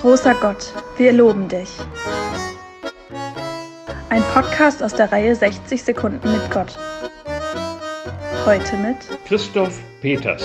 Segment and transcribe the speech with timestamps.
[0.00, 1.68] Großer Gott, wir loben dich.
[4.08, 6.78] Ein Podcast aus der Reihe 60 Sekunden mit Gott.
[8.46, 10.42] Heute mit Christoph Peters.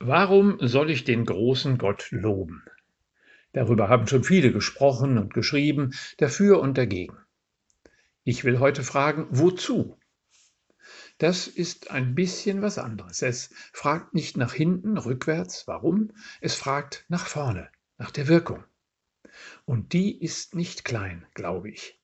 [0.00, 2.62] Warum soll ich den großen Gott loben?
[3.54, 7.16] Darüber haben schon viele gesprochen und geschrieben, dafür und dagegen.
[8.22, 9.96] Ich will heute fragen, wozu?
[11.18, 13.22] Das ist ein bisschen was anderes.
[13.22, 18.64] Es fragt nicht nach hinten, rückwärts, warum, es fragt nach vorne, nach der Wirkung.
[19.64, 22.00] Und die ist nicht klein, glaube ich.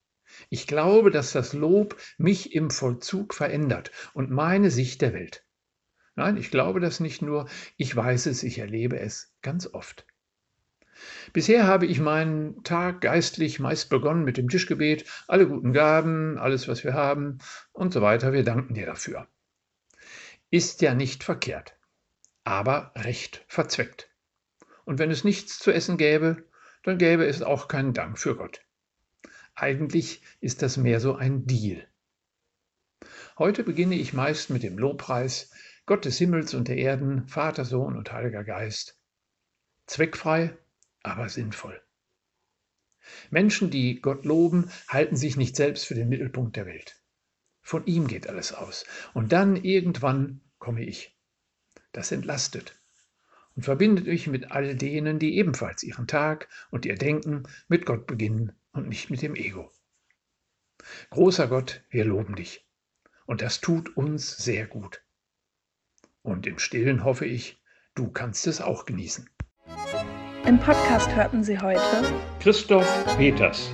[0.48, 5.44] Ich glaube, dass das Lob mich im Vollzug verändert und meine Sicht der Welt.
[6.14, 10.06] Nein, ich glaube das nicht nur, ich weiß es, ich erlebe es ganz oft.
[11.32, 16.68] Bisher habe ich meinen Tag geistlich meist begonnen mit dem Tischgebet, alle guten Gaben, alles,
[16.68, 17.38] was wir haben
[17.72, 18.32] und so weiter.
[18.32, 19.28] Wir danken dir dafür.
[20.50, 21.76] Ist ja nicht verkehrt,
[22.44, 24.10] aber recht verzweckt.
[24.84, 26.44] Und wenn es nichts zu essen gäbe,
[26.82, 28.64] dann gäbe es auch keinen Dank für Gott.
[29.54, 31.86] Eigentlich ist das mehr so ein Deal.
[33.38, 35.50] Heute beginne ich meist mit dem Lobpreis
[35.86, 38.98] Gott des Himmels und der Erden, Vater, Sohn und Heiliger Geist.
[39.86, 40.56] Zweckfrei,
[41.02, 41.80] aber sinnvoll.
[43.30, 47.02] Menschen, die Gott loben, halten sich nicht selbst für den Mittelpunkt der Welt.
[47.62, 48.84] Von ihm geht alles aus.
[49.14, 51.16] Und dann irgendwann komme ich.
[51.92, 52.80] Das entlastet
[53.56, 58.06] und verbindet mich mit all denen, die ebenfalls ihren Tag und ihr Denken mit Gott
[58.06, 59.70] beginnen und nicht mit dem Ego.
[61.10, 62.66] Großer Gott, wir loben dich.
[63.26, 65.02] Und das tut uns sehr gut.
[66.22, 67.62] Und im stillen hoffe ich,
[67.94, 69.28] du kannst es auch genießen.
[70.50, 71.80] Im Podcast hörten Sie heute
[72.40, 72.84] Christoph
[73.16, 73.70] Peters.